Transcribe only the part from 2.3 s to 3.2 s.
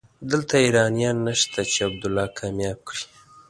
کامياب کړي.